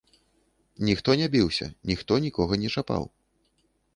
[0.87, 3.03] Ніхто не біўся, ніхто нікога не чапаў.